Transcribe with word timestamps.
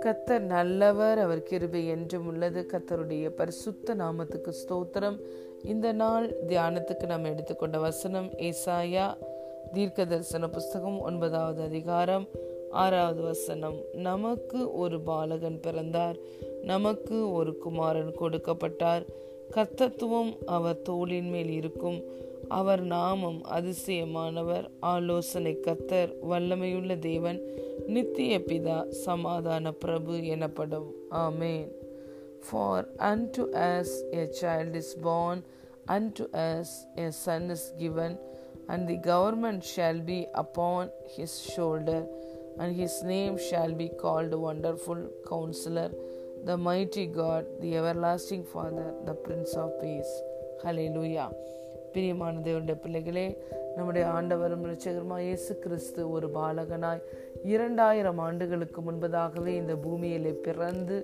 கத்தர் 0.00 0.38
நல்லவர் 0.38 1.18
அவர் 1.18 1.42
கிருபை 1.42 1.86
என்றும் 1.86 2.26
உள்ளது. 2.26 2.66
கத்தருடைய 2.72 3.28
பரிசுத்த 3.28 3.94
நாமத்துக்கு 3.94 4.52
ஸ்தோத்திரம். 4.66 5.20
இந்த 5.62 5.92
நாள் 5.92 6.34
தியானத்துக்கு 6.46 7.06
நாம் 7.06 7.24
எடுத்துக்கொண்ட 7.24 7.78
வசனம் 7.78 8.26
ஏசாயா 8.26 9.16
தீர்க்க 9.72 10.04
தரிசன 10.04 10.48
புஸ்தகம் 10.48 11.00
ஒன்பதாவது 11.00 11.62
அதிகாரம் 11.62 12.28
ஆறாவது 12.70 13.22
வசனம். 13.22 13.76
நமக்கு 13.92 14.74
ஒரு 14.74 15.00
பாலகன் 15.00 15.60
பிறந்தார். 15.60 16.16
நமக்கு 16.62 17.32
ஒரு 17.32 17.58
குமாரன் 17.58 18.14
கொடுக்கப்பட்டார். 18.20 19.06
கர்த்தத்துவம் 19.55 20.31
அவர் 20.55 20.81
தோளின் 20.81 21.29
மேல் 21.29 21.51
இருக்கும் 21.51 21.99
அவர் 22.59 22.83
நாமம் 22.95 23.39
அதிசயமானவர் 23.57 24.65
ஆலோசனை 24.93 25.53
கத்தர் 25.67 26.11
வல்லமையுள்ள 26.31 26.99
தேவன் 26.99 27.39
நித்திய 27.87 28.33
பிதா 28.49 28.77
சமாதான 29.05 29.71
பிரபு 29.83 30.15
எனப்படும் 30.25 30.89
ஆமேன் 31.23 31.65
for 32.47 32.85
unto 33.11 33.43
us 33.73 33.89
a 34.21 34.25
child 34.39 34.73
is 34.75 34.89
born 35.07 35.37
unto 35.87 36.23
us 36.49 36.69
a 36.97 37.11
son 37.23 37.43
is 37.55 37.63
given 37.77 38.11
and 38.67 38.81
the 38.87 38.97
government 39.13 39.63
shall 39.63 39.99
be 40.11 40.19
upon 40.43 40.83
his 41.15 41.33
shoulder 41.53 42.01
and 42.57 42.75
his 42.75 42.95
name 43.03 43.35
shall 43.49 43.73
be 43.73 43.89
called 44.03 44.33
wonderful 44.47 45.01
counselor 45.31 45.89
the 46.46 46.56
mighty 46.56 47.06
god 47.06 47.44
the 47.62 47.70
everlasting 47.78 48.44
father 48.54 48.94
the 49.06 49.12
prince 49.12 49.54
of 49.56 49.70
peace. 49.80 50.12
லூயா 50.64 51.24
பிரியமான 51.92 52.38
தேவனுடைய 52.38 52.74
பிள்ளைகளே 52.74 53.38
நம்முடைய 53.76 54.06
ஆண்டவரும் 54.08 54.64
இரட்சகருமாய் 54.66 55.20
இயேசு 55.20 55.58
கிறிஸ்து 55.58 56.10
ஒரு 56.10 56.28
பாலகனாய் 56.34 57.02
இரண்டாயிரம் 57.44 58.18
ஆண்டுகளுக்கு 58.18 58.80
முன்பதாகவே 58.80 59.46
இந்த 59.46 59.76
பூமியிலே 59.76 60.30
பிறந்து 60.30 60.98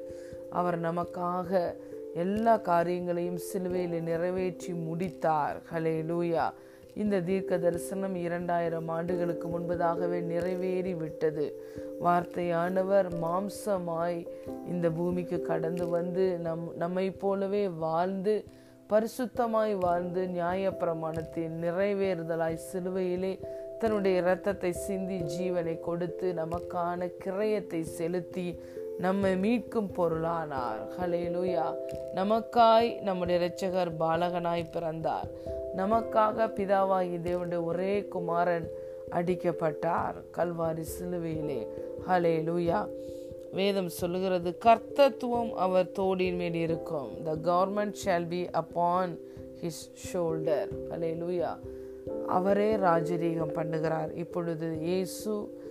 அவர் 0.50 0.80
நமக்காக 0.80 1.74
எல்லா 2.14 2.56
காரியங்களையும் 2.56 3.36
சிலுவையில் 3.36 4.02
நிறைவேற்றி 4.02 4.72
முடித்தார். 4.72 5.62
ஹலே 5.72 5.96
லூயா 6.02 6.52
இந்த 6.96 7.16
தீர்க்க 7.20 7.58
தரிசனம் 7.58 8.14
இரண்டாயிரம் 8.16 8.88
ஆண்டுகளுக்கு 8.88 9.46
முன்பதாகவே 9.48 10.18
நிறைவேறி 10.22 10.94
விட்டது 10.94 11.46
வார்த்தையானவர் 12.02 13.08
மாம்சமாய் 13.20 14.20
இந்த 14.68 14.86
பூமிக்கு 14.90 15.38
கடந்து 15.42 15.86
வந்து 15.88 16.24
நம் 16.38 16.64
நம்மை 16.76 17.06
போலவே 17.18 17.64
வாழ்ந்து 17.78 18.34
பரிசுத்தமாய் 18.90 19.74
வாழ்ந்து 19.78 20.22
நியாயப்பிரமாணத்தின் 20.28 21.54
நிறைவேறுதலாய் 21.62 22.64
சிலுவையிலே 22.66 23.32
தன்னுடைய 23.78 24.16
இரத்தத்தை 24.20 24.72
சிந்தி 24.86 25.18
ஜீவனை 25.32 25.74
கொடுத்து 25.80 26.28
நமக்கான 26.32 27.08
கிரயத்தை 27.24 27.80
செலுத்தி 27.96 28.46
நம்மை 28.98 29.32
மீட்கும் 29.32 29.88
பொருளானார். 29.96 30.82
ஹலேலுயா 31.00 31.64
நமக்காய் 32.14 33.00
நம்முடைய 33.00 33.36
இரட்சகர் 33.40 33.92
பாலகனாய் 34.00 34.70
பிறந்தார். 34.72 35.28
நமக்காக 35.76 36.48
பிதாவாகி 36.56 37.18
தேவனுடைய 37.24 37.64
ஒரே 37.64 38.04
குமாரன் 38.04 38.68
அடிக்கப்பட்டார். 39.10 40.14
கல்வாரி 40.36 40.84
சிலுவையிலே. 40.98 41.66
ஹலே 42.08 42.34
லூயா 42.48 42.88
வேதம் 43.52 43.88
சொல்லுகிறது 43.88 44.58
கர்த்தத்துவம் 44.64 45.50
அவர் 45.50 45.90
தோடின் 45.98 46.36
மேல் 46.36 46.54
இருக்கும். 46.54 47.10
The 47.24 47.36
government 47.36 47.94
shall 48.04 48.28
be 48.28 48.50
upon 48.50 49.18
his 49.62 49.84
shoulder 50.12 50.68
hallelujah 51.22 51.58
அவரே 52.26 52.76
ராஜரீகம் 52.76 53.54
பண்ணுகிறார். 53.54 54.16
இப்பொழுது 54.16 54.80
இயேசு 54.80 55.64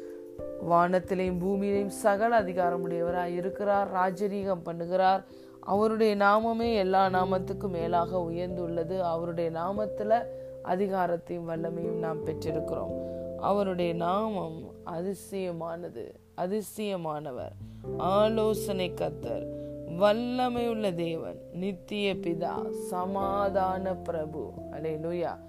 வானத்திலையும் 0.69 1.39
பூமியிலையும் 1.39 1.87
சகல 1.87 2.41
அதிகாரமுடையவராய் 2.41 3.35
இருக்கிறார் 3.35 3.93
ராஜரீகம் 3.93 4.61
பண்ணுகிறார். 4.65 5.23
அவருடைய 5.59 6.15
நாமமே 6.15 6.75
எல்லா 6.75 7.07
நாமத்துக்கும் 7.07 7.69
மேலாக 7.69 8.17
உயர்ந்துள்ளது. 8.17 8.99
அவருடைய 8.99 9.51
நாமத்துல 9.51 10.25
அதிகாரத்தையும் 10.63 11.47
வல்லமையும் 11.47 11.99
நாம் 11.99 12.25
பெற்றிருக்கிறோம். 12.25 13.03
அவருடைய 13.37 13.93
நாமம் 13.93 14.73
அதிசயமானது. 14.85 16.13
அதிசயமானவர். 16.37 17.51
ஆலோசனை 17.97 18.93
கத்தர் 18.95 19.45
வல்லமையுள்ள 19.97 20.95
தேவன். 20.95 21.39
நித்திய 21.53 22.13
பிதா. 22.13 22.69
சமாதான 22.69 23.95
பிரபு. 23.95 24.53
அலே 24.71 24.97
லூயா 24.97 25.39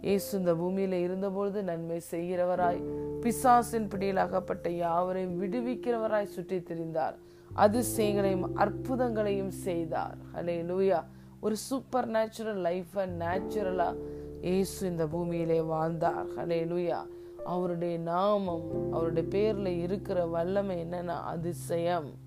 இயேசு 0.00 0.38
இந்த 0.38 0.54
பூமியில 0.54 0.92
இருந்தபொழுது 0.92 1.62
நன்மை 1.62 2.00
செய்கிறவராய் 2.10 2.80
பிசாசின் 3.20 3.88
பிடியில் 3.88 4.16
அகப்பட்ட 4.16 4.68
யாவரையும் 4.70 5.42
விடுவிக்கிறவராய் 5.42 6.34
சுற்றி 6.36 6.58
திரிந்தார் 6.58 7.16
அதிசயங்களையும் 7.56 8.46
அற்புதங்களையும் 8.56 9.48
செய்தார். 9.48 10.16
ஹலே 10.34 10.56
லூயா 10.70 11.04
ஒரு 11.40 11.56
சூப்பர் 11.56 12.06
நேச்சுரல் 12.06 12.60
லைஃபை 12.62 13.04
நேச்சுரலா 13.22 13.96
இயேசு 14.40 14.88
இந்த 14.88 15.06
பூமியிலே 15.06 15.60
வாழ்ந்தார். 15.60 16.26
ஹலே 16.36 16.60
லூயா 16.72 17.00
அவருடைய 17.44 17.98
நாமம் 17.98 18.92
அவருடைய 18.92 19.28
பேர்ல 19.34 19.66
இருக்கிற 19.66 20.26
வல்லமை 20.26 20.84
என்னன்னா 20.84 21.16
அதிசயம். 21.34 22.24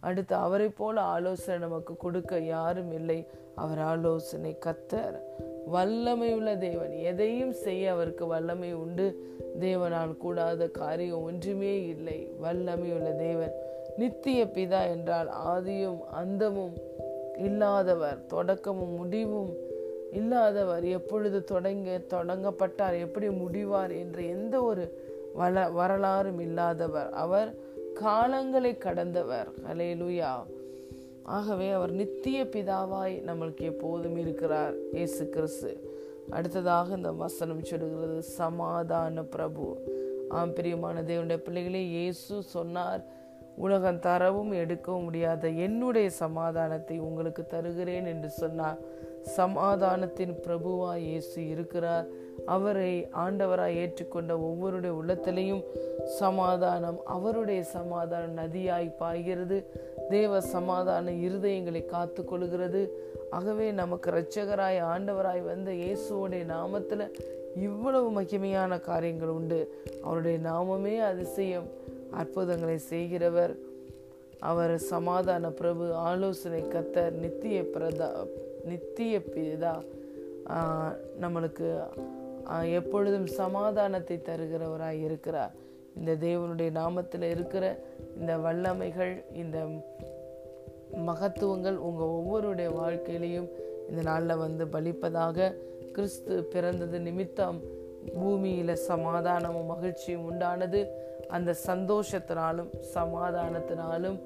அடுத்து 0.00 0.34
அவரை 0.34 0.68
போல 0.68 1.00
ஆலோசனை 1.00 1.60
நமக்கு 1.60 1.96
கொடுக்க 1.96 2.38
யாரும் 2.38 2.92
இல்லை. 2.92 3.26
அவர் 3.54 3.78
ஆலோசனை 3.78 4.58
கத்தர். 4.66 5.18
வல்லமை 5.66 6.34
உள்ள 6.34 6.56
தேவன். 6.56 6.90
எதையும் 6.90 7.52
செய்ய 7.52 7.92
அவருக்கு 7.92 8.26
வல்லமை 8.26 8.72
உண்டு. 8.74 9.30
தேவனால் 9.60 10.16
கூடாத 10.16 10.68
காரியம் 10.68 11.22
ஒன்றுமே 11.22 11.86
இல்லை. 11.86 12.30
வல்லமை 12.38 12.92
உள்ள 12.92 13.10
தேவன். 13.10 13.52
நித்திய 13.96 14.44
பிதா 14.44 14.90
என்றால் 14.90 15.30
ஆதியும் 15.48 16.00
அந்தமும் 16.00 16.72
இல்லாதவர். 17.38 18.26
தொடக்கமும் 18.26 18.94
முடிவும் 18.94 19.54
இல்லாதவர். 20.12 20.84
எப்பொழுது 20.84 21.44
தொடங்க 21.44 22.00
தொடங்கப்பட்டார் 22.08 22.98
எப்படி 22.98 23.30
முடிவார் 23.30 23.90
என்ற 23.90 24.20
எந்த 24.20 24.62
ஒரு 24.62 25.10
வள 25.34 25.70
வரலாறும் 25.70 26.38
இல்லாதவர். 26.38 27.10
அவர் 27.10 27.54
காலங்களை 28.00 28.78
கடந்தவர். 28.78 29.48
அலேலுயா 29.72 30.44
ஆகவே 31.24 31.70
அவர் 31.70 31.92
நித்திய 31.92 32.44
பிதாவாய் 32.44 33.14
நம்மளுக்கு 33.26 33.60
எப்போதும் 33.60 34.16
இருக்கிறார். 34.16 34.74
இயேசு 34.92 35.28
கிறிஸ்து. 35.28 35.90
அடுத்ததாக 36.30 36.96
இந்த 36.96 37.12
வசனம் 37.12 37.64
சொல்கிறது 37.64 38.22
சமாதான 38.22 39.22
பிரபு. 39.22 39.78
ஆம் 40.28 40.52
பிரியமான 40.52 41.02
தேவனுடைய 41.02 41.36
பிள்ளைகளே 41.36 41.88
இயேசு 41.88 42.42
சொன்னார் 42.42 43.02
உலகம் 43.56 43.98
தரவும் 43.98 44.52
எடுக்கவும் 44.52 45.02
முடியாத 45.02 45.48
என்னுடைய 45.48 46.10
சமாதானத்தை 46.10 46.98
உங்களுக்கு 46.98 47.46
தருகிறேன் 47.46 48.06
என்று 48.06 48.30
சொன்னார். 48.30 48.78
சமாதானத்தின் 49.36 50.34
பிரபுவா 50.46 50.96
இயேசு 50.96 51.48
இருக்கிறார். 51.48 52.06
அவரை 52.54 52.92
ஆண்டவராய் 53.24 53.78
ஏற்றுக்கொண்ட 53.82 54.32
ஒவ்வொருடைய 54.48 54.92
உள்ளத்திலையும் 55.00 55.62
சமாதானம் 56.18 56.98
அவருடைய 57.16 57.62
சமாதானம் 57.62 58.38
நதியாய் 58.38 58.88
பாய்கிறது. 58.98 59.58
தேவ 60.10 60.40
சமாதான 60.54 61.12
இருதயங்களை 61.26 61.82
காத்து 61.86 62.22
கொள்கிறது 62.24 62.82
ஆகவே 63.30 63.66
நமக்கு 63.80 64.08
இரட்சகராய் 64.10 64.80
ஆண்டவராய் 64.94 65.42
வந்த 65.50 65.70
இயேசுவோடைய 65.82 66.44
நாமத்துல 66.54 67.02
இவ்வளவு 67.68 68.08
மகிமையான 68.20 68.80
காரியங்கள் 68.80 69.34
உண்டு. 69.38 69.60
அவருடைய 70.02 70.38
நாமமே 70.50 70.94
அதிசயம் 71.10 71.68
அற்புதங்களை 72.20 72.78
செய்கிறவர். 72.92 73.54
அவர் 74.50 74.74
சமாதான 74.92 75.50
பிரபு 75.58 75.84
ஆலோசனை 75.94 76.62
கத்தர் 76.74 77.18
நித்திய 77.24 77.58
பிரதா 77.74 78.08
நித்திய 78.64 79.20
பிதா. 79.34 79.74
நம்மளுக்கு 81.22 81.68
எப்பொழுதும் 82.48 83.26
சமாதானத்தை 83.26 84.20
தருகிறவராய் 84.24 85.02
இருக்கிறார். 85.02 85.52
இந்த 85.96 86.14
தேவனுடைய 86.14 86.70
நாமத்தில் 86.72 87.30
இருக்கிற 87.30 87.84
இந்த 88.20 88.36
வல்லமைகள் 88.36 89.24
இந்த 89.32 89.58
மகத்துவங்கள் 90.94 91.76
உங்கள் 91.76 92.14
ஒவ்வொருடைய 92.18 92.68
வாழ்க்கையிலையும் 92.80 93.48
இந்த 93.88 94.02
நாளில் 94.02 94.36
வந்து 94.36 94.64
பலிப்பதாக 94.64 95.54
கிறிஸ்து 95.92 96.44
பிறந்தது 96.44 97.00
நிமித்தம் 97.00 97.60
பூமியில் 98.14 98.74
சமாதானமும் 98.74 99.66
மகிழ்ச்சியும் 99.66 100.32
உண்டானது. 100.32 100.86
அந்த 101.28 101.54
சந்தோஷத்தினாலும் 101.66 102.70
சமாதானத்தினாலும் 102.94 104.20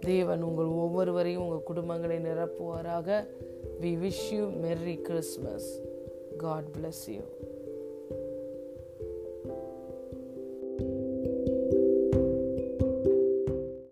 தேவன் 0.00 0.42
உங்கள் 0.42 0.66
ஒவ்வொருவரையும் 0.66 1.46
உங்கள் 1.46 1.68
குடும்பங்களை 1.70 2.18
நிரப்புவாராக. 2.28 3.26
We 3.80 3.92
wish 4.04 4.34
you 4.34 4.44
merry 4.46 5.00
Christmas 5.00 5.82
God 6.38 6.64
bless 6.64 7.04
you 7.06 7.20